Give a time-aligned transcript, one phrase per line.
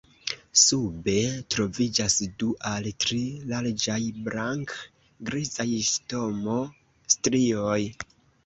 [0.59, 1.13] Sube
[1.55, 3.19] troviĝas du al tri
[3.53, 7.81] larĝaj blank-grizaj stomo-strioj.